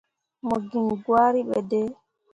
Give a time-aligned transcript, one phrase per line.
[0.45, 1.89] Mo giŋ gwari ɓe dai.